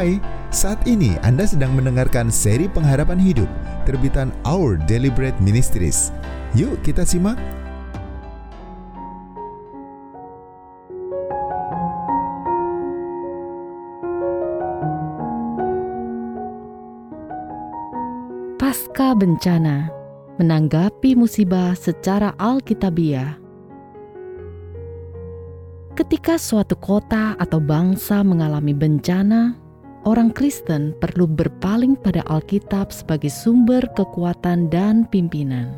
[0.00, 0.16] Hai,
[0.48, 3.44] saat ini Anda sedang mendengarkan seri pengharapan hidup
[3.84, 6.08] terbitan Our Deliberate Ministries.
[6.56, 7.36] Yuk kita simak.
[18.56, 19.92] Pasca bencana,
[20.40, 23.36] menanggapi musibah secara alkitabiah.
[25.92, 29.68] Ketika suatu kota atau bangsa mengalami bencana,
[30.08, 35.76] orang Kristen perlu berpaling pada Alkitab sebagai sumber kekuatan dan pimpinan.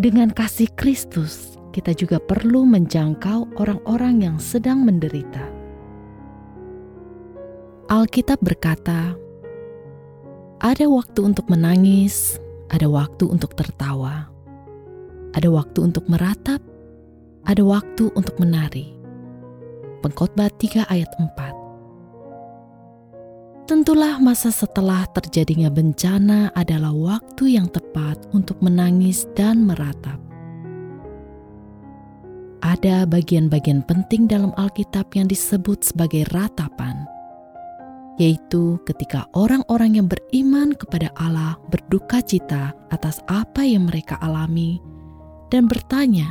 [0.00, 5.44] Dengan kasih Kristus, kita juga perlu menjangkau orang-orang yang sedang menderita.
[7.92, 9.12] Alkitab berkata,
[10.62, 12.40] "Ada waktu untuk menangis,
[12.72, 14.30] ada waktu untuk tertawa,
[15.36, 16.64] ada waktu untuk meratap,
[17.44, 18.96] ada waktu untuk menari."
[20.00, 21.59] Pengkhotbah 3 ayat 4
[23.70, 30.18] Tentulah masa setelah terjadinya bencana adalah waktu yang tepat untuk menangis dan meratap.
[32.66, 37.06] Ada bagian-bagian penting dalam Alkitab yang disebut sebagai ratapan,
[38.18, 44.82] yaitu ketika orang-orang yang beriman kepada Allah berduka cita atas apa yang mereka alami
[45.46, 46.26] dan bertanya,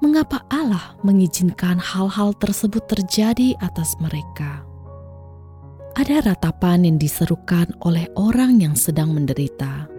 [0.00, 4.69] mengapa Allah mengizinkan hal-hal tersebut terjadi atas mereka?
[5.98, 9.90] Ada ratapan yang diserukan oleh orang yang sedang menderita.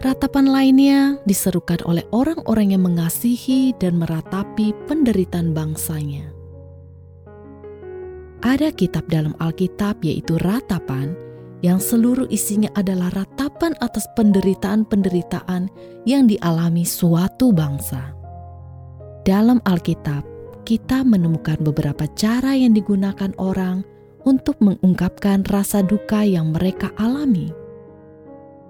[0.00, 6.32] Ratapan lainnya diserukan oleh orang-orang yang mengasihi dan meratapi penderitaan bangsanya.
[8.40, 11.12] Ada kitab dalam Alkitab yaitu ratapan
[11.60, 15.68] yang seluruh isinya adalah ratapan atas penderitaan-penderitaan
[16.08, 18.16] yang dialami suatu bangsa.
[19.28, 20.24] Dalam Alkitab,
[20.64, 23.84] kita menemukan beberapa cara yang digunakan orang
[24.28, 27.52] untuk mengungkapkan rasa duka yang mereka alami,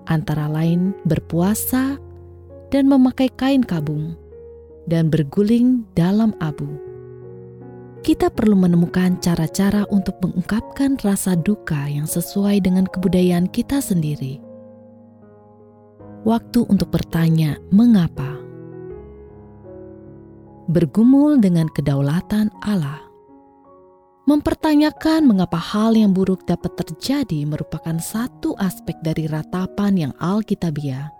[0.06, 1.98] antara lain berpuasa
[2.70, 4.14] dan memakai kain kabung,
[4.86, 6.66] dan berguling dalam abu.
[8.00, 14.40] Kita perlu menemukan cara-cara untuk mengungkapkan rasa duka yang sesuai dengan kebudayaan kita sendiri.
[16.24, 18.40] Waktu untuk bertanya, "Mengapa?"
[20.70, 23.09] Bergumul dengan kedaulatan Allah
[24.30, 31.10] Mempertanyakan mengapa hal yang buruk dapat terjadi merupakan satu aspek dari ratapan yang alkitabiah.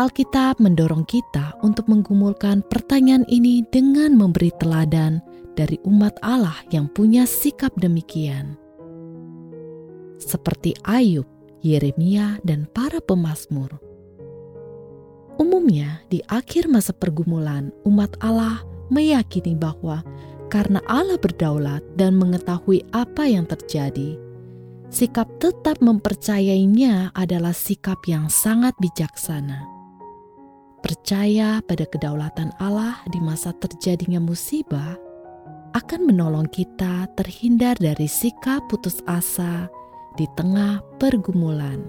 [0.00, 5.20] Alkitab mendorong kita untuk menggumulkan pertanyaan ini dengan memberi teladan
[5.52, 8.56] dari umat Allah yang punya sikap demikian.
[10.16, 11.28] Seperti Ayub,
[11.60, 13.68] Yeremia, dan para pemazmur.
[15.36, 20.00] Umumnya, di akhir masa pergumulan, umat Allah meyakini bahwa
[20.54, 24.14] karena Allah berdaulat dan mengetahui apa yang terjadi.
[24.86, 29.66] Sikap tetap mempercayainya adalah sikap yang sangat bijaksana.
[30.78, 34.94] Percaya pada kedaulatan Allah di masa terjadinya musibah
[35.74, 39.66] akan menolong kita terhindar dari sikap putus asa
[40.14, 41.82] di tengah pergumulan.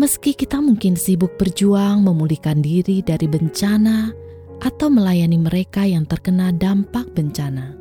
[0.00, 4.08] Meski kita mungkin sibuk berjuang memulihkan diri dari bencana
[4.64, 7.76] atau melayani mereka yang terkena dampak bencana.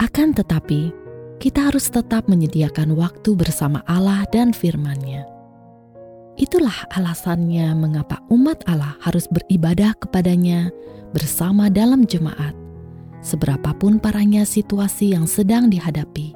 [0.00, 1.01] Akan tetapi,
[1.42, 5.26] kita harus tetap menyediakan waktu bersama Allah dan firman-Nya.
[6.38, 10.70] Itulah alasannya mengapa umat Allah harus beribadah kepadanya
[11.10, 12.54] bersama dalam jemaat,
[13.26, 16.30] seberapapun parahnya situasi yang sedang dihadapi.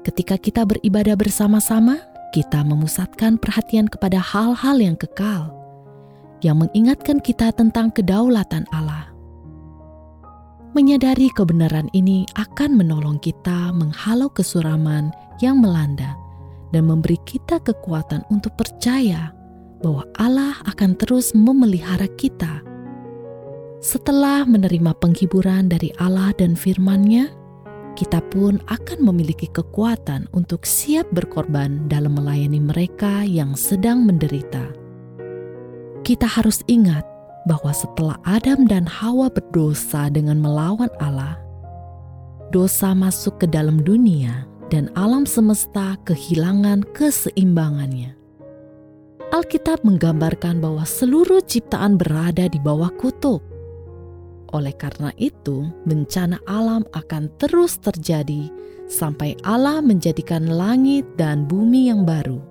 [0.00, 2.00] Ketika kita beribadah bersama-sama,
[2.32, 5.52] kita memusatkan perhatian kepada hal-hal yang kekal,
[6.40, 9.09] yang mengingatkan kita tentang kedaulatan Allah
[10.70, 15.10] Menyadari kebenaran ini akan menolong kita menghalau kesuraman
[15.42, 16.14] yang melanda
[16.70, 19.34] dan memberi kita kekuatan untuk percaya
[19.82, 22.62] bahwa Allah akan terus memelihara kita.
[23.82, 27.34] Setelah menerima penghiburan dari Allah dan firman-Nya,
[27.98, 34.70] kita pun akan memiliki kekuatan untuk siap berkorban dalam melayani mereka yang sedang menderita.
[36.06, 37.09] Kita harus ingat
[37.48, 41.40] bahwa setelah Adam dan Hawa berdosa dengan melawan Allah,
[42.52, 48.14] dosa masuk ke dalam dunia dan alam semesta kehilangan keseimbangannya.
[49.30, 53.38] Alkitab menggambarkan bahwa seluruh ciptaan berada di bawah kutub.
[54.50, 58.50] Oleh karena itu, bencana alam akan terus terjadi
[58.90, 62.42] sampai Allah menjadikan langit dan bumi yang baru.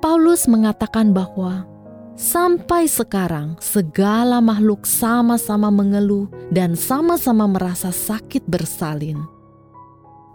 [0.00, 1.68] Paulus mengatakan bahwa
[2.16, 9.20] sampai sekarang segala makhluk sama-sama mengeluh dan sama-sama merasa sakit bersalin.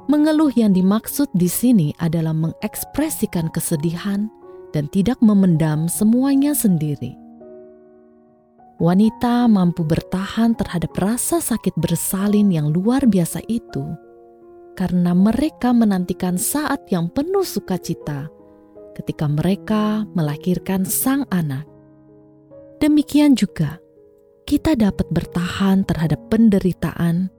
[0.05, 4.29] Mengeluh yang dimaksud di sini adalah mengekspresikan kesedihan
[4.71, 7.17] dan tidak memendam semuanya sendiri.
[8.81, 13.85] Wanita mampu bertahan terhadap rasa sakit bersalin yang luar biasa itu
[14.73, 18.40] karena mereka menantikan saat yang penuh sukacita
[18.95, 21.67] ketika mereka melahirkan sang anak.
[22.81, 23.77] Demikian juga,
[24.49, 27.29] kita dapat bertahan terhadap penderitaan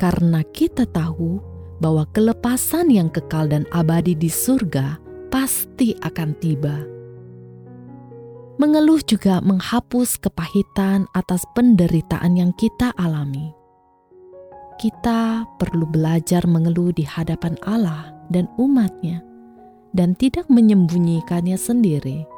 [0.00, 1.38] karena kita tahu
[1.78, 4.96] bahwa kelepasan yang kekal dan abadi di surga
[5.28, 6.76] pasti akan tiba.
[8.56, 13.52] Mengeluh juga menghapus kepahitan atas penderitaan yang kita alami.
[14.80, 19.20] Kita perlu belajar mengeluh di hadapan Allah dan umatnya
[19.96, 22.28] dan tidak menyembunyikannya sendiri.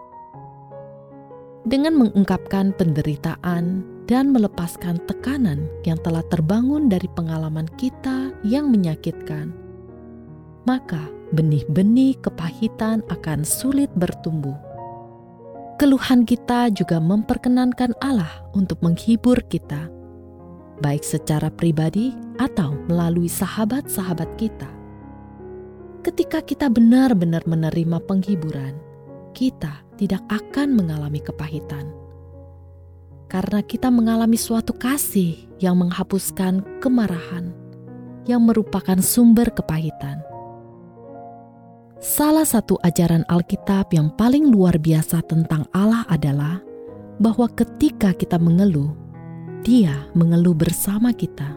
[1.66, 9.52] Dengan mengungkapkan penderitaan dan melepaskan tekanan yang telah terbangun dari pengalaman kita yang menyakitkan,
[10.64, 14.56] maka benih-benih kepahitan akan sulit bertumbuh.
[15.76, 19.92] Keluhan kita juga memperkenankan Allah untuk menghibur kita,
[20.80, 24.77] baik secara pribadi atau melalui sahabat-sahabat kita.
[26.08, 28.72] Ketika kita benar-benar menerima penghiburan,
[29.36, 31.92] kita tidak akan mengalami kepahitan
[33.28, 37.52] karena kita mengalami suatu kasih yang menghapuskan kemarahan,
[38.24, 40.24] yang merupakan sumber kepahitan.
[42.00, 46.64] Salah satu ajaran Alkitab yang paling luar biasa tentang Allah adalah
[47.20, 48.96] bahwa ketika kita mengeluh,
[49.60, 51.52] Dia mengeluh bersama kita.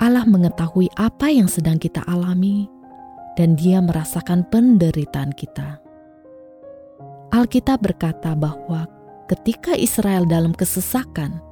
[0.00, 2.72] Allah mengetahui apa yang sedang kita alami,
[3.36, 5.78] dan Dia merasakan penderitaan kita.
[7.30, 8.88] Alkitab berkata bahwa
[9.28, 11.44] ketika Israel dalam kesesakan,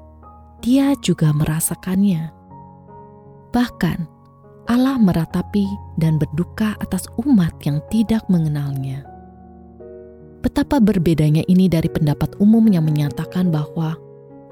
[0.64, 2.32] dia juga merasakannya.
[3.52, 3.98] Bahkan
[4.64, 5.68] Allah meratapi
[6.00, 9.04] dan berduka atas umat yang tidak mengenalnya.
[10.40, 13.96] Betapa berbedanya ini dari pendapat umum yang menyatakan bahwa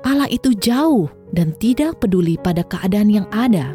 [0.04, 3.72] Allah itu jauh dan tidak peduli pada keadaan yang ada.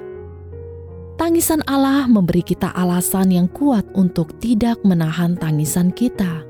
[1.17, 6.45] Tangisan Allah memberi kita alasan yang kuat untuk tidak menahan tangisan kita.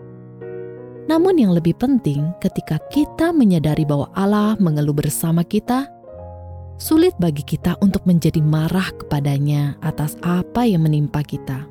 [1.08, 5.88] Namun, yang lebih penting, ketika kita menyadari bahwa Allah mengeluh bersama kita,
[6.76, 11.64] sulit bagi kita untuk menjadi marah kepadanya atas apa yang menimpa kita.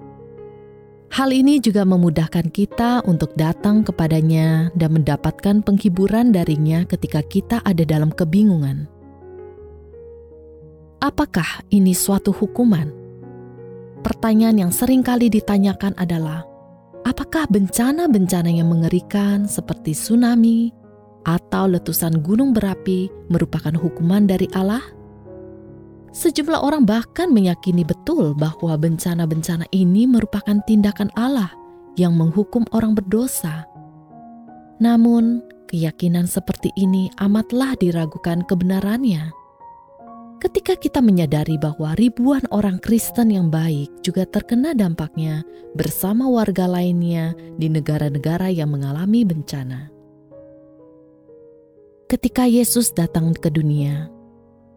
[1.13, 7.85] Hal ini juga memudahkan kita untuk datang kepadanya dan mendapatkan penghiburan darinya ketika kita ada
[7.85, 8.96] dalam kebingungan.
[10.97, 12.89] Apakah ini suatu hukuman?
[14.01, 16.41] Pertanyaan yang sering kali ditanyakan adalah,
[17.05, 20.73] apakah bencana-bencana yang mengerikan seperti tsunami
[21.29, 24.81] atau letusan gunung berapi merupakan hukuman dari Allah?
[26.17, 31.53] Sejumlah orang bahkan meyakini betul bahwa bencana-bencana ini merupakan tindakan Allah
[32.01, 33.69] yang menghukum orang berdosa.
[34.81, 39.45] Namun, keyakinan seperti ini amatlah diragukan kebenarannya
[40.41, 47.33] ketika kita menyadari bahwa ribuan orang Kristen yang baik juga terkena dampaknya bersama warga lainnya
[47.57, 49.89] di negara-negara yang mengalami bencana.
[52.07, 54.07] Ketika Yesus datang ke dunia,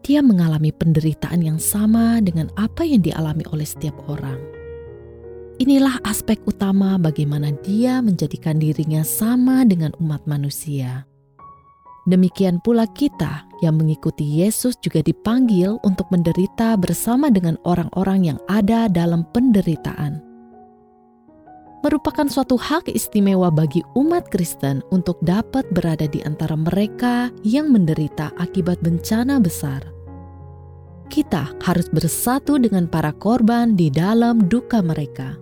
[0.02, 4.40] dia mengalami penderitaan yang sama dengan apa yang dialami oleh setiap orang.
[5.60, 11.04] Inilah aspek utama bagaimana dia menjadikan dirinya sama dengan umat manusia.
[12.10, 18.90] Demikian pula kita yang mengikuti Yesus juga dipanggil untuk menderita bersama dengan orang-orang yang ada
[18.90, 20.18] dalam penderitaan.
[21.86, 28.34] Merupakan suatu hak istimewa bagi umat Kristen untuk dapat berada di antara mereka yang menderita
[28.42, 29.86] akibat bencana besar.
[31.14, 35.38] Kita harus bersatu dengan para korban di dalam duka mereka.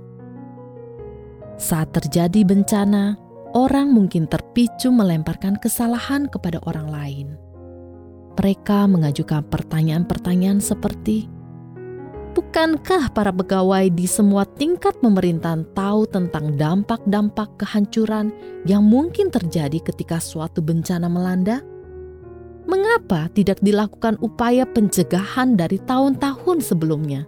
[1.57, 3.17] Saat terjadi bencana,
[3.57, 7.27] orang mungkin terpicu melemparkan kesalahan kepada orang lain.
[8.37, 11.25] Mereka mengajukan pertanyaan-pertanyaan seperti,
[12.37, 18.29] Bukankah para pegawai di semua tingkat pemerintahan tahu tentang dampak-dampak kehancuran
[18.61, 21.65] yang mungkin terjadi ketika suatu bencana melanda?
[22.69, 27.25] Mengapa tidak dilakukan upaya pencegahan dari tahun-tahun sebelumnya?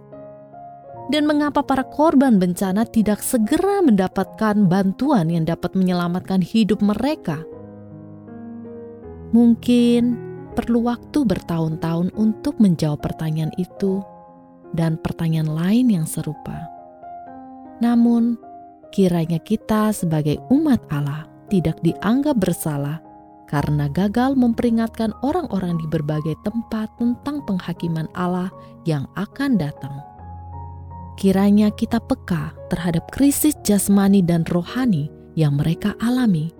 [1.10, 7.42] Dan mengapa para korban bencana tidak segera mendapatkan bantuan yang dapat menyelamatkan hidup mereka?
[9.34, 10.14] Mungkin
[10.54, 14.06] perlu waktu bertahun-tahun untuk menjawab pertanyaan itu
[14.70, 16.70] dan pertanyaan lain yang serupa.
[17.82, 18.38] Namun,
[18.94, 23.02] kiranya kita sebagai umat Allah tidak dianggap bersalah
[23.50, 28.54] karena gagal memperingatkan orang-orang di berbagai tempat tentang penghakiman Allah
[28.86, 30.09] yang akan datang.
[31.18, 36.54] Kiranya kita peka terhadap krisis jasmani dan rohani yang mereka alami,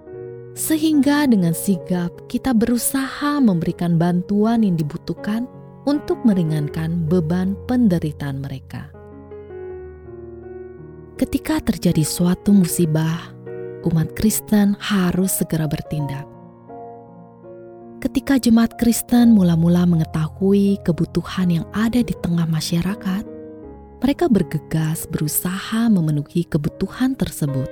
[0.58, 5.46] sehingga dengan sigap kita berusaha memberikan bantuan yang dibutuhkan
[5.88, 8.90] untuk meringankan beban penderitaan mereka.
[11.16, 13.32] Ketika terjadi suatu musibah,
[13.84, 16.30] umat Kristen harus segera bertindak
[18.00, 23.24] ketika jemaat Kristen mula-mula mengetahui kebutuhan yang ada di tengah masyarakat,
[24.00, 27.68] mereka bergegas berusaha memenuhi kebutuhan tersebut.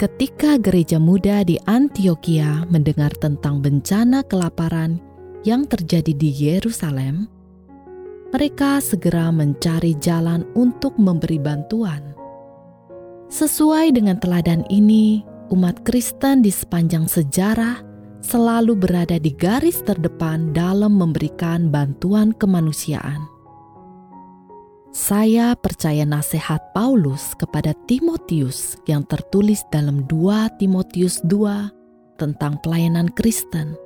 [0.00, 4.96] Ketika gereja muda di Antioquia mendengar tentang bencana kelaparan
[5.44, 7.28] yang terjadi di Yerusalem,
[8.32, 12.16] mereka segera mencari jalan untuk memberi bantuan.
[13.28, 15.20] Sesuai dengan teladan ini,
[15.52, 17.84] umat Kristen di sepanjang sejarah
[18.24, 23.39] selalu berada di garis terdepan dalam memberikan bantuan kemanusiaan.
[24.90, 33.78] Saya percaya nasihat Paulus kepada Timotius yang tertulis dalam 2 Timotius 2 tentang pelayanan Kristen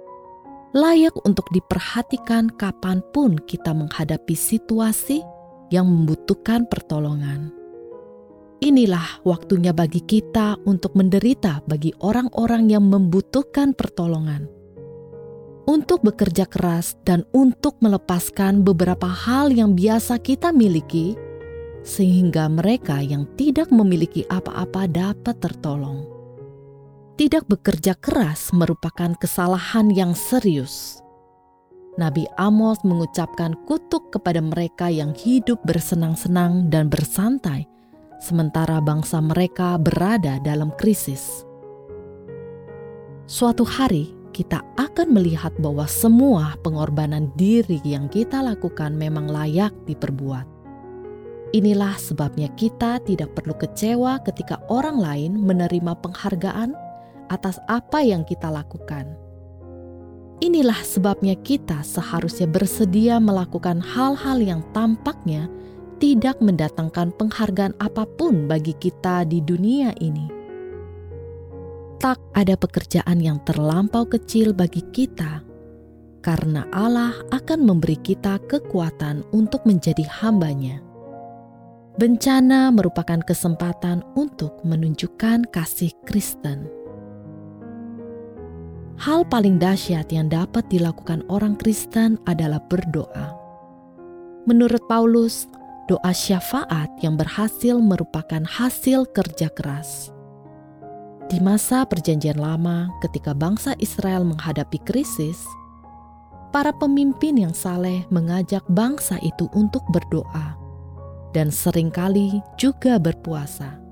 [0.74, 5.22] layak untuk diperhatikan kapan pun kita menghadapi situasi
[5.70, 7.54] yang membutuhkan pertolongan.
[8.58, 14.50] Inilah waktunya bagi kita untuk menderita bagi orang-orang yang membutuhkan pertolongan.
[15.64, 21.16] Untuk bekerja keras dan untuk melepaskan beberapa hal yang biasa kita miliki,
[21.80, 26.04] sehingga mereka yang tidak memiliki apa-apa dapat tertolong.
[27.16, 31.00] Tidak bekerja keras merupakan kesalahan yang serius.
[31.94, 37.70] Nabi Amos mengucapkan kutuk kepada mereka yang hidup bersenang-senang dan bersantai
[38.18, 41.46] sementara bangsa mereka berada dalam krisis.
[43.30, 50.50] Suatu hari kita akan melihat bahwa semua pengorbanan diri yang kita lakukan memang layak diperbuat.
[51.54, 56.74] Inilah sebabnya kita tidak perlu kecewa ketika orang lain menerima penghargaan
[57.30, 59.14] atas apa yang kita lakukan.
[60.42, 65.46] Inilah sebabnya kita seharusnya bersedia melakukan hal-hal yang tampaknya
[66.02, 70.33] tidak mendatangkan penghargaan apa pun bagi kita di dunia ini.
[71.98, 75.40] Tak ada pekerjaan yang terlampau kecil bagi kita,
[76.20, 80.84] karena Allah akan memberi kita kekuatan untuk menjadi hambanya.
[81.94, 86.66] Bencana merupakan kesempatan untuk menunjukkan kasih Kristen.
[88.94, 93.34] Hal paling dahsyat yang dapat dilakukan orang Kristen adalah berdoa.
[94.46, 95.50] Menurut Paulus,
[95.90, 100.13] doa syafaat yang berhasil merupakan hasil kerja keras.
[101.34, 105.42] Di masa Perjanjian Lama, ketika bangsa Israel menghadapi krisis,
[106.54, 110.54] para pemimpin yang saleh mengajak bangsa itu untuk berdoa
[111.34, 113.82] dan sering kali juga berpuasa.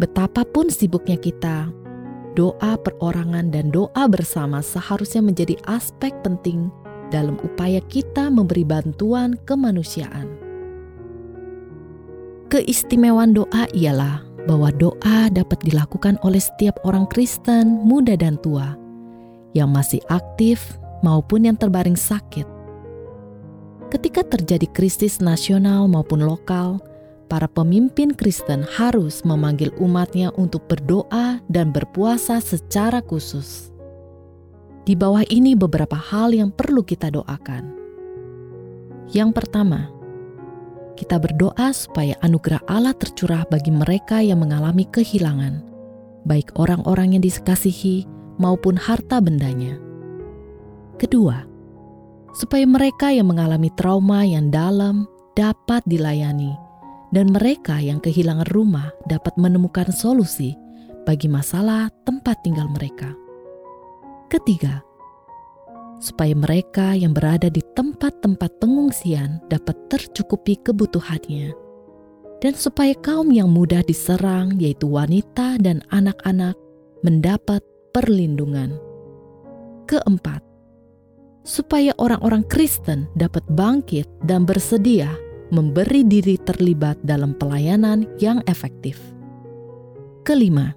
[0.00, 1.68] Betapapun sibuknya kita,
[2.32, 6.72] doa perorangan dan doa bersama seharusnya menjadi aspek penting
[7.12, 10.32] dalam upaya kita memberi bantuan kemanusiaan.
[12.48, 18.74] Keistimewaan doa ialah bahwa doa dapat dilakukan oleh setiap orang Kristen, muda dan tua,
[19.54, 22.46] yang masih aktif maupun yang terbaring sakit.
[23.92, 26.80] Ketika terjadi krisis nasional maupun lokal,
[27.28, 33.68] para pemimpin Kristen harus memanggil umatnya untuk berdoa dan berpuasa secara khusus.
[34.82, 37.70] Di bawah ini beberapa hal yang perlu kita doakan.
[39.12, 39.92] Yang pertama,
[40.94, 45.64] kita berdoa supaya anugerah Allah tercurah bagi mereka yang mengalami kehilangan,
[46.28, 48.04] baik orang-orang yang dikasihi
[48.36, 49.80] maupun harta bendanya.
[51.00, 51.44] Kedua,
[52.36, 56.52] supaya mereka yang mengalami trauma yang dalam dapat dilayani,
[57.12, 60.56] dan mereka yang kehilangan rumah dapat menemukan solusi
[61.04, 63.12] bagi masalah tempat tinggal mereka.
[64.30, 64.80] Ketiga,
[66.02, 71.54] supaya mereka yang berada di tempat-tempat pengungsian dapat tercukupi kebutuhannya,
[72.42, 76.58] dan supaya kaum yang mudah diserang, yaitu wanita dan anak-anak,
[77.06, 77.62] mendapat
[77.94, 78.74] perlindungan.
[79.86, 80.42] Keempat,
[81.46, 85.06] supaya orang-orang Kristen dapat bangkit dan bersedia
[85.54, 88.98] memberi diri terlibat dalam pelayanan yang efektif.
[90.26, 90.74] Kelima,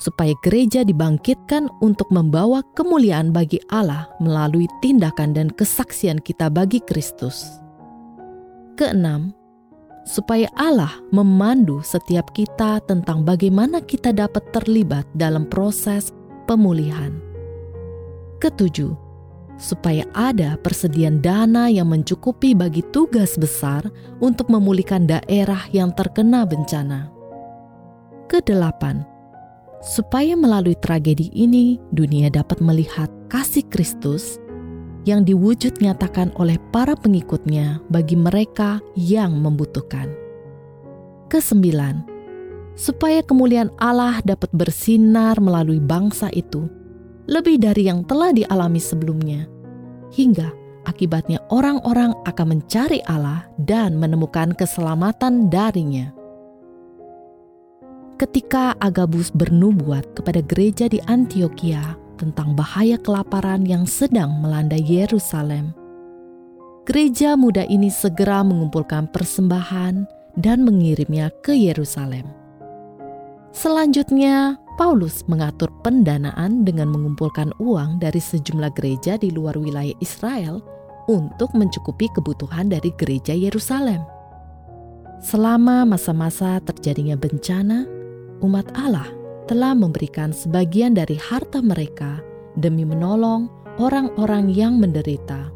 [0.00, 7.60] supaya gereja dibangkitkan untuk membawa kemuliaan bagi Allah melalui tindakan dan kesaksian kita bagi Kristus.
[8.80, 9.36] Keenam,
[10.08, 16.16] supaya Allah memandu setiap kita tentang bagaimana kita dapat terlibat dalam proses
[16.48, 17.20] pemulihan.
[18.40, 18.96] Ketujuh,
[19.60, 23.84] supaya ada persediaan dana yang mencukupi bagi tugas besar
[24.24, 27.12] untuk memulihkan daerah yang terkena bencana.
[28.32, 29.04] Kedelapan,
[29.80, 34.36] supaya melalui tragedi ini dunia dapat melihat kasih Kristus
[35.08, 40.12] yang diwujud nyatakan oleh para pengikutnya bagi mereka yang membutuhkan.
[41.32, 42.04] Kesembilan,
[42.76, 46.68] supaya kemuliaan Allah dapat bersinar melalui bangsa itu,
[47.30, 49.48] lebih dari yang telah dialami sebelumnya,
[50.12, 50.52] hingga
[50.84, 56.19] akibatnya orang-orang akan mencari Allah dan menemukan keselamatan darinya.
[58.20, 65.72] Ketika Agabus bernubuat kepada gereja di Antioquia tentang bahaya kelaparan yang sedang melanda Yerusalem.
[66.84, 70.04] Gereja muda ini segera mengumpulkan persembahan
[70.36, 72.28] dan mengirimnya ke Yerusalem.
[73.56, 80.60] Selanjutnya, Paulus mengatur pendanaan dengan mengumpulkan uang dari sejumlah gereja di luar wilayah Israel
[81.08, 84.04] untuk mencukupi kebutuhan dari gereja Yerusalem.
[85.24, 87.99] Selama masa-masa terjadinya bencana,
[88.40, 89.08] umat Allah
[89.46, 92.22] telah memberikan sebagian dari harta mereka
[92.56, 95.50] demi menolong orang-orang yang menderita.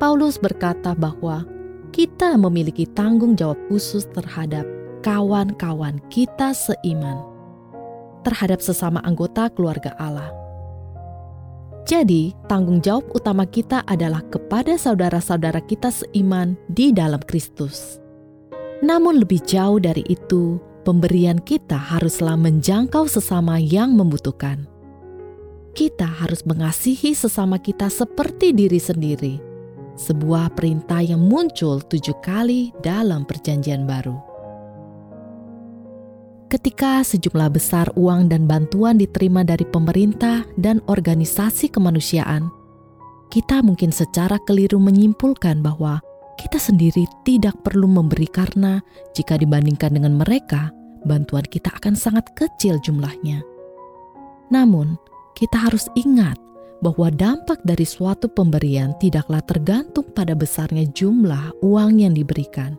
[0.00, 1.46] Paulus berkata bahwa
[1.92, 4.64] kita memiliki tanggung jawab khusus terhadap
[5.04, 7.20] kawan-kawan kita seiman,
[8.24, 10.32] terhadap sesama anggota keluarga Allah.
[11.82, 17.98] Jadi, tanggung jawab utama kita adalah kepada saudara-saudara kita seiman di dalam Kristus.
[18.80, 24.66] Namun, lebih jauh dari itu, pemberian kita haruslah menjangkau sesama yang membutuhkan.
[25.72, 29.40] Kita harus mengasihi sesama kita seperti diri sendiri.
[29.96, 34.20] Sebuah perintah yang muncul tujuh kali dalam Perjanjian Baru.
[36.52, 42.52] Ketika sejumlah besar uang dan bantuan diterima dari pemerintah dan organisasi kemanusiaan,
[43.32, 46.04] kita mungkin secara keliru menyimpulkan bahwa
[46.40, 48.80] kita sendiri tidak perlu memberi karena
[49.12, 50.72] jika dibandingkan dengan mereka,
[51.04, 53.42] bantuan kita akan sangat kecil jumlahnya.
[54.52, 54.96] Namun,
[55.32, 56.36] kita harus ingat
[56.82, 62.74] bahwa dampak dari suatu pemberian tidaklah tergantung pada besarnya jumlah uang yang diberikan.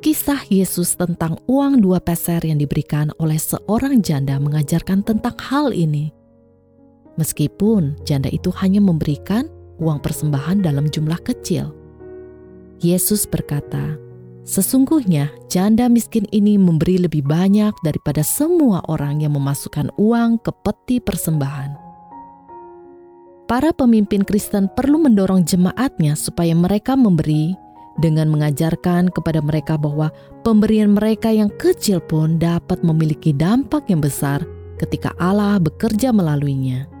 [0.00, 6.08] Kisah Yesus tentang uang dua peser yang diberikan oleh seorang janda mengajarkan tentang hal ini.
[7.20, 9.44] Meskipun janda itu hanya memberikan
[9.80, 11.74] uang persembahan dalam jumlah kecil,
[12.80, 14.00] Yesus berkata,
[14.44, 20.96] "Sesungguhnya janda miskin ini memberi lebih banyak daripada semua orang yang memasukkan uang ke peti
[21.00, 21.76] persembahan."
[23.44, 27.52] Para pemimpin Kristen perlu mendorong jemaatnya supaya mereka memberi
[27.98, 30.08] dengan mengajarkan kepada mereka bahwa
[30.46, 34.40] pemberian mereka yang kecil pun dapat memiliki dampak yang besar
[34.80, 36.99] ketika Allah bekerja melaluinya.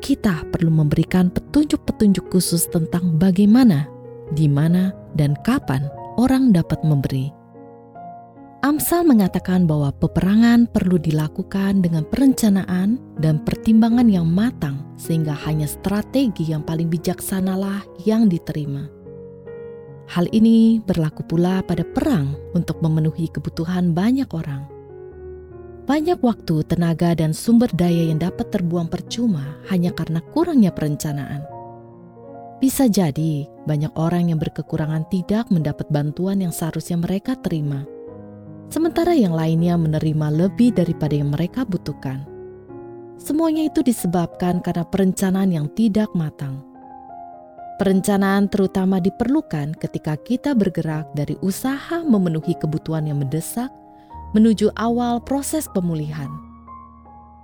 [0.00, 4.00] Kita perlu memberikan petunjuk-petunjuk khusus tentang bagaimana
[4.34, 7.34] di mana, dan kapan orang dapat memberi.
[8.60, 16.52] Amsal mengatakan bahwa peperangan perlu dilakukan dengan perencanaan dan pertimbangan yang matang, sehingga hanya strategi
[16.52, 18.84] yang paling bijaksanalah yang diterima.
[20.12, 24.68] Hal ini berlaku pula pada perang untuk memenuhi kebutuhan banyak orang.
[25.90, 31.42] Banyak waktu, tenaga, dan sumber daya yang dapat terbuang percuma hanya karena kurangnya perencanaan.
[32.62, 37.82] Bisa jadi banyak orang yang berkekurangan tidak mendapat bantuan yang seharusnya mereka terima,
[38.70, 42.22] sementara yang lainnya menerima lebih daripada yang mereka butuhkan.
[43.18, 46.62] Semuanya itu disebabkan karena perencanaan yang tidak matang.
[47.82, 53.74] Perencanaan terutama diperlukan ketika kita bergerak dari usaha memenuhi kebutuhan yang mendesak
[54.30, 56.30] menuju awal proses pemulihan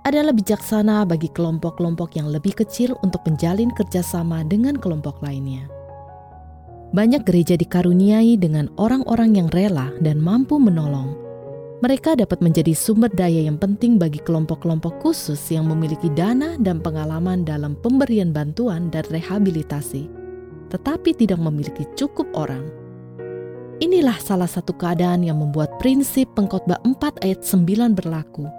[0.07, 5.67] adalah bijaksana bagi kelompok-kelompok yang lebih kecil untuk menjalin kerjasama dengan kelompok lainnya.
[6.95, 11.11] Banyak gereja dikaruniai dengan orang-orang yang rela dan mampu menolong.
[11.83, 17.43] Mereka dapat menjadi sumber daya yang penting bagi kelompok-kelompok khusus yang memiliki dana dan pengalaman
[17.43, 20.07] dalam pemberian bantuan dan rehabilitasi,
[20.71, 22.76] tetapi tidak memiliki cukup orang.
[23.77, 28.49] Inilah salah satu keadaan yang membuat prinsip pengkhotbah 4 ayat 9 berlaku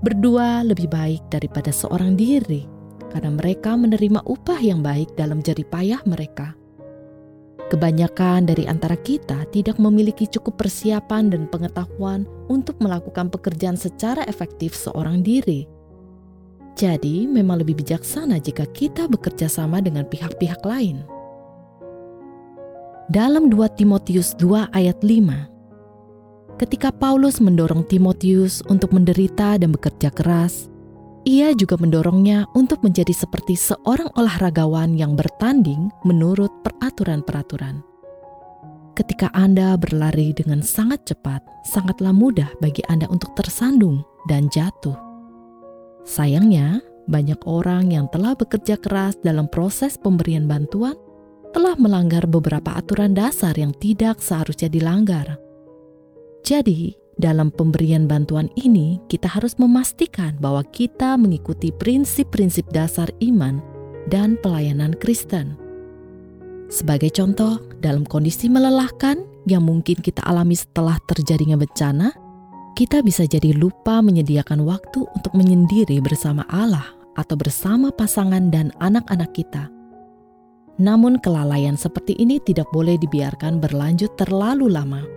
[0.00, 2.64] Berdua lebih baik daripada seorang diri,
[3.12, 6.56] karena mereka menerima upah yang baik dalam jerih payah mereka.
[7.68, 14.72] Kebanyakan dari antara kita tidak memiliki cukup persiapan dan pengetahuan untuk melakukan pekerjaan secara efektif
[14.72, 15.68] seorang diri.
[16.72, 21.15] Jadi, memang lebih bijaksana jika kita bekerja sama dengan pihak-pihak lain.
[23.06, 30.66] Dalam 2 Timotius 2 ayat 5, ketika Paulus mendorong Timotius untuk menderita dan bekerja keras,
[31.22, 37.78] ia juga mendorongnya untuk menjadi seperti seorang olahragawan yang bertanding menurut peraturan-peraturan.
[38.98, 44.98] Ketika Anda berlari dengan sangat cepat, sangatlah mudah bagi Anda untuk tersandung dan jatuh.
[46.02, 50.98] Sayangnya, banyak orang yang telah bekerja keras dalam proses pemberian bantuan
[51.52, 55.38] telah melanggar beberapa aturan dasar yang tidak seharusnya dilanggar.
[56.46, 63.58] Jadi, dalam pemberian bantuan ini, kita harus memastikan bahwa kita mengikuti prinsip-prinsip dasar iman
[64.12, 65.56] dan pelayanan Kristen.
[66.66, 72.10] Sebagai contoh, dalam kondisi melelahkan yang mungkin kita alami setelah terjadinya bencana,
[72.76, 76.84] kita bisa jadi lupa menyediakan waktu untuk menyendiri bersama Allah
[77.16, 79.75] atau bersama pasangan dan anak-anak kita.
[80.76, 85.16] Namun, kelalaian seperti ini tidak boleh dibiarkan berlanjut terlalu lama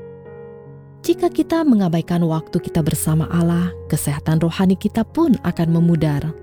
[0.99, 6.35] jika kita mengabaikan waktu kita bersama Allah, kesehatan rohani kita pun akan memudar.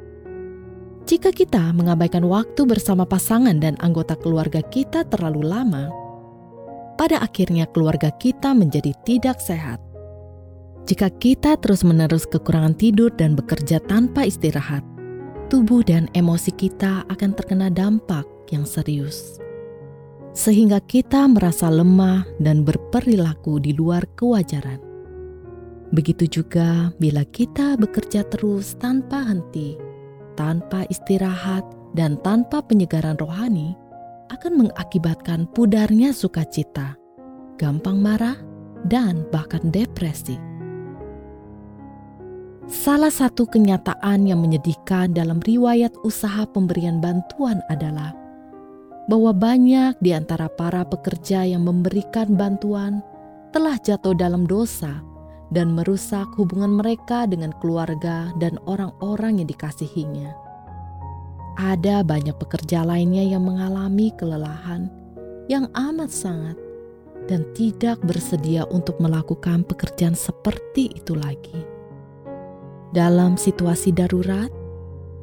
[1.06, 5.92] Jika kita mengabaikan waktu bersama pasangan dan anggota keluarga kita terlalu lama,
[6.96, 9.78] pada akhirnya keluarga kita menjadi tidak sehat.
[10.88, 14.82] Jika kita terus-menerus kekurangan tidur dan bekerja tanpa istirahat,
[15.52, 19.40] tubuh dan emosi kita akan terkena dampak yang serius
[20.36, 24.76] sehingga kita merasa lemah dan berperilaku di luar kewajaran.
[25.96, 29.80] Begitu juga bila kita bekerja terus tanpa henti,
[30.36, 31.64] tanpa istirahat,
[31.96, 33.72] dan tanpa penyegaran rohani,
[34.28, 37.00] akan mengakibatkan pudarnya sukacita,
[37.56, 38.36] gampang marah,
[38.92, 40.36] dan bahkan depresi.
[42.68, 48.25] Salah satu kenyataan yang menyedihkan dalam riwayat usaha pemberian bantuan adalah
[49.06, 53.02] bahwa banyak di antara para pekerja yang memberikan bantuan
[53.54, 55.02] telah jatuh dalam dosa
[55.54, 60.34] dan merusak hubungan mereka dengan keluarga dan orang-orang yang dikasihinya.
[61.56, 64.90] Ada banyak pekerja lainnya yang mengalami kelelahan
[65.46, 66.58] yang amat sangat
[67.30, 71.62] dan tidak bersedia untuk melakukan pekerjaan seperti itu lagi.
[72.90, 74.50] Dalam situasi darurat,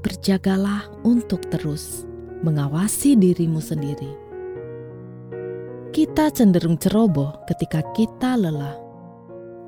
[0.04, 2.08] berjagalah untuk terus
[2.44, 4.12] mengawasi dirimu sendiri.
[5.96, 8.76] Kita cenderung ceroboh ketika kita lelah.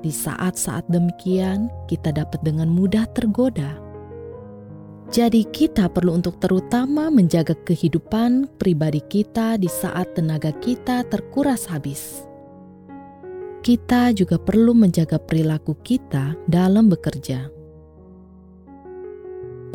[0.04, 3.80] Di saat-saat demikian, kita dapat dengan mudah tergoda.
[5.08, 12.26] Jadi, kita perlu untuk terutama menjaga kehidupan pribadi kita di saat tenaga kita terkuras habis.
[13.62, 17.55] Kita juga perlu menjaga perilaku kita dalam bekerja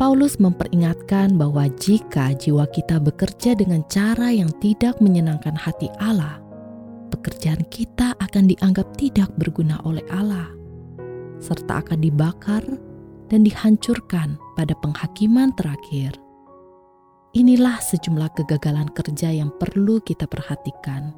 [0.02, 6.42] Paulus memperingatkan bahwa jika jiwa kita bekerja dengan cara yang tidak menyenangkan hati Allah,
[7.14, 10.50] pekerjaan kita akan dianggap tidak berguna oleh Allah,
[11.38, 12.66] serta akan dibakar
[13.30, 16.18] dan dihancurkan pada penghakiman terakhir.
[17.38, 21.14] Inilah sejumlah kegagalan kerja yang perlu kita perhatikan.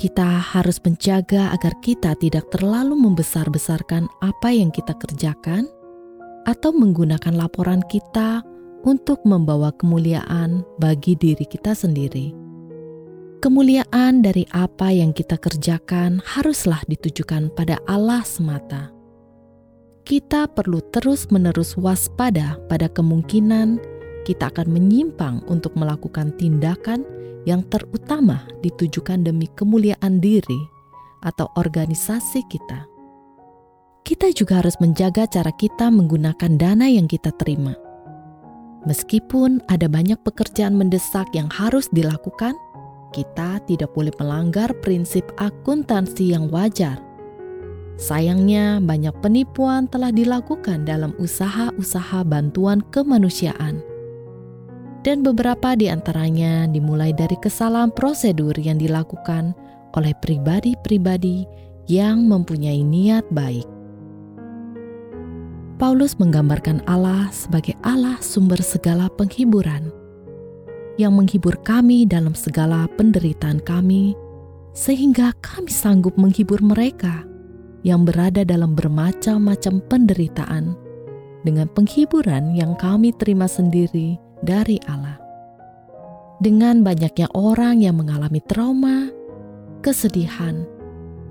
[0.00, 5.68] Kita harus menjaga agar kita tidak terlalu membesar-besarkan apa yang kita kerjakan
[6.46, 8.42] atau menggunakan laporan kita
[8.82, 12.34] untuk membawa kemuliaan bagi diri kita sendiri.
[13.42, 18.94] Kemuliaan dari apa yang kita kerjakan haruslah ditujukan pada Allah semata.
[20.02, 23.82] Kita perlu terus-menerus waspada pada kemungkinan
[24.22, 27.02] kita akan menyimpang untuk melakukan tindakan
[27.42, 30.62] yang terutama ditujukan demi kemuliaan diri
[31.26, 32.91] atau organisasi kita
[34.02, 37.78] kita juga harus menjaga cara kita menggunakan dana yang kita terima.
[38.82, 42.58] Meskipun ada banyak pekerjaan mendesak yang harus dilakukan,
[43.14, 46.98] kita tidak boleh melanggar prinsip akuntansi yang wajar.
[47.94, 53.78] Sayangnya, banyak penipuan telah dilakukan dalam usaha-usaha bantuan kemanusiaan,
[55.06, 59.54] dan beberapa di antaranya dimulai dari kesalahan prosedur yang dilakukan
[59.94, 61.46] oleh pribadi-pribadi
[61.86, 63.81] yang mempunyai niat baik.
[65.82, 69.90] Paulus menggambarkan Allah sebagai Allah sumber segala penghiburan,
[70.94, 74.14] yang menghibur kami dalam segala penderitaan kami,
[74.78, 77.26] sehingga kami sanggup menghibur mereka
[77.82, 80.78] yang berada dalam bermacam-macam penderitaan
[81.42, 85.18] dengan penghiburan yang kami terima sendiri dari Allah.
[86.38, 89.10] dengan banyaknya orang yang mengalami trauma,
[89.82, 90.62] kesedihan,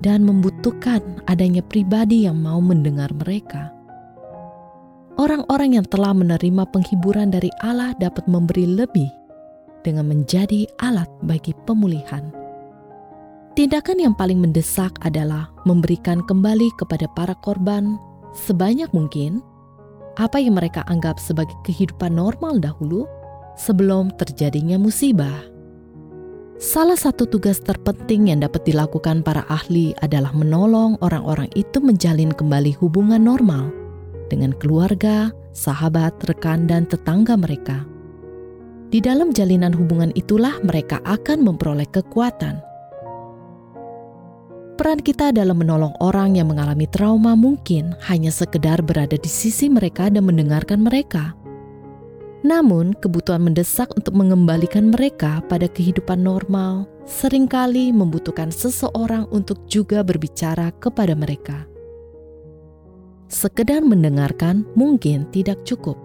[0.04, 3.71] dan membutuhkan adanya pribadi yang mau mendengar mereka.
[5.22, 9.06] Orang-orang yang telah menerima penghiburan dari Allah dapat memberi lebih
[9.86, 12.34] dengan menjadi alat bagi pemulihan.
[13.54, 18.02] Tindakan yang paling mendesak adalah memberikan kembali kepada para korban
[18.34, 19.38] sebanyak mungkin
[20.18, 23.06] apa yang mereka anggap sebagai kehidupan normal dahulu
[23.54, 25.38] sebelum terjadinya musibah.
[26.58, 32.74] Salah satu tugas terpenting yang dapat dilakukan para ahli adalah menolong orang-orang itu menjalin kembali
[32.82, 33.81] hubungan normal
[34.28, 37.86] dengan keluarga, sahabat, rekan, dan tetangga mereka.
[38.92, 42.72] Di dalam jalinan hubungan itulah mereka akan memperoleh kekuatan
[44.82, 50.10] Peran kita dalam menolong orang yang mengalami trauma mungkin hanya sekedar berada di sisi mereka
[50.10, 51.38] dan mendengarkan mereka.
[52.42, 60.02] Namun, kebutuhan mendesak untuk mengembalikan mereka pada kehidupan normal sering kali membutuhkan seseorang untuk juga
[60.02, 61.62] berbicara kepada mereka.
[63.32, 65.96] Sekedar mendengarkan mungkin tidak cukup.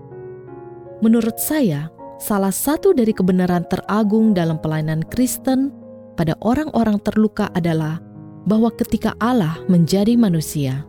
[1.03, 1.91] Menurut saya,
[2.23, 5.75] salah satu dari kebenaran teragung dalam pelayanan Kristen
[6.15, 7.99] pada orang-orang terluka adalah
[8.47, 10.87] bahwa ketika Allah menjadi manusia,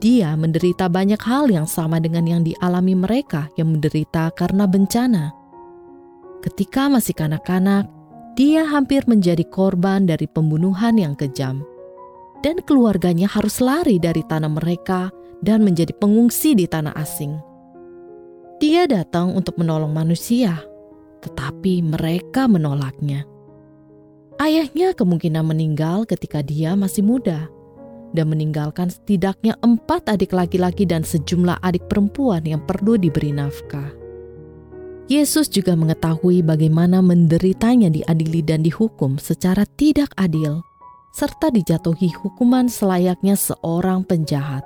[0.00, 5.36] Dia menderita banyak hal yang sama dengan yang dialami mereka yang menderita karena bencana.
[6.40, 7.84] Ketika masih kanak-kanak,
[8.32, 11.60] dia hampir menjadi korban dari pembunuhan yang kejam,
[12.40, 17.36] dan keluarganya harus lari dari tanah mereka dan menjadi pengungsi di tanah asing.
[18.60, 20.60] Dia datang untuk menolong manusia,
[21.24, 23.24] tetapi mereka menolaknya.
[24.40, 27.48] Ayahnya kemungkinan meninggal ketika dia masih muda
[28.16, 33.92] dan meninggalkan setidaknya empat adik laki-laki dan sejumlah adik perempuan yang perlu diberi nafkah.
[35.10, 40.62] Yesus juga mengetahui bagaimana menderitanya diadili dan dihukum secara tidak adil,
[41.10, 44.62] serta dijatuhi hukuman selayaknya seorang penjahat.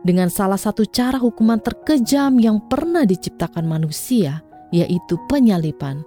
[0.00, 4.40] Dengan salah satu cara hukuman terkejam yang pernah diciptakan manusia,
[4.72, 6.00] yaitu penyalipan,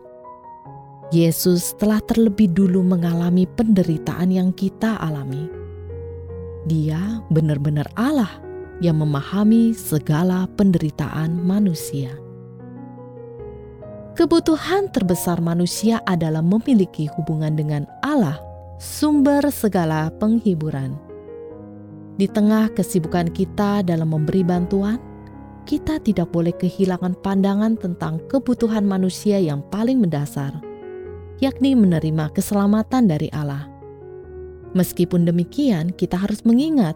[1.14, 5.46] Yesus telah terlebih dulu mengalami penderitaan yang kita alami.
[6.66, 8.34] Dia benar-benar Allah
[8.82, 12.18] yang memahami segala penderitaan manusia.
[14.18, 18.42] Kebutuhan terbesar manusia adalah memiliki hubungan dengan Allah,
[18.82, 21.13] sumber segala penghiburan.
[22.14, 25.02] Di tengah kesibukan kita dalam memberi bantuan,
[25.66, 30.74] kita tidak boleh kehilangan pandangan tentang kebutuhan manusia yang paling mendasar
[31.44, 33.68] yakni menerima keselamatan dari Allah.
[34.72, 36.96] Meskipun demikian, kita harus mengingat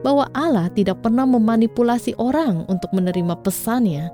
[0.00, 4.10] bahwa Allah tidak pernah memanipulasi orang untuk menerima pesannya.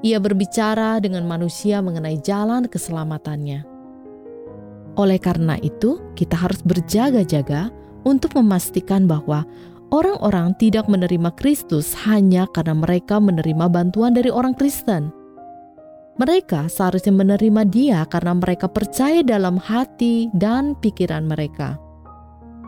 [0.00, 3.68] Ia berbicara dengan manusia mengenai jalan keselamatannya.
[4.96, 7.68] Oleh karena itu, kita harus berjaga-jaga
[8.06, 9.44] untuk memastikan bahwa
[9.90, 15.12] orang-orang tidak menerima Kristus hanya karena mereka menerima bantuan dari orang Kristen
[16.20, 21.80] mereka seharusnya menerima Dia karena mereka percaya dalam hati dan pikiran mereka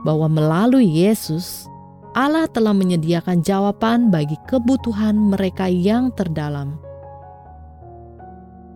[0.02, 1.66] bahwa melalui Yesus,
[2.12, 6.76] Allah telah menyediakan jawaban bagi kebutuhan mereka yang terdalam.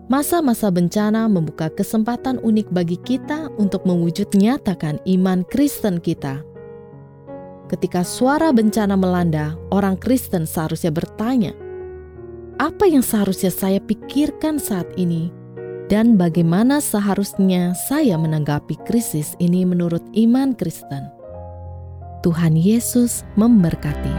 [0.07, 6.47] Masa-masa bencana membuka kesempatan unik bagi kita untuk mewujud nyatakan iman Kristen kita.
[7.67, 11.59] Ketika suara bencana melanda, orang Kristen seharusnya bertanya,
[12.63, 15.35] apa yang seharusnya saya pikirkan saat ini,
[15.91, 21.11] dan bagaimana seharusnya saya menanggapi krisis ini menurut iman Kristen.
[22.23, 24.15] Tuhan Yesus memberkati.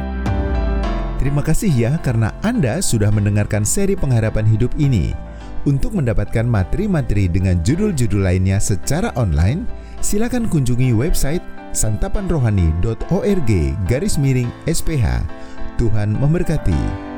[1.23, 5.27] Terima kasih ya karena Anda sudah mendengarkan seri pengharapan hidup ini.
[5.68, 9.68] Untuk mendapatkan materi-materi dengan judul-judul lainnya secara online,
[10.00, 11.44] silakan kunjungi website
[11.76, 13.52] santapanrohani.org
[13.84, 15.28] garis miring SPH.
[15.76, 17.17] Tuhan memberkati.